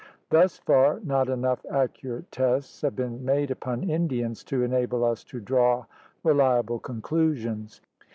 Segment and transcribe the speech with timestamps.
[0.31, 5.39] Thus far not enough accurate tests have been made upon Indians to enable us to
[5.39, 5.85] draw
[6.23, 7.81] reliable conclusions.